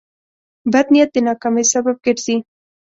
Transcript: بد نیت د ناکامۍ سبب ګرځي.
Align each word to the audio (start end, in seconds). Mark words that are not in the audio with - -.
بد 0.71 0.87
نیت 0.93 1.09
د 1.13 1.17
ناکامۍ 1.27 1.63
سبب 1.73 1.95
ګرځي. 2.05 2.35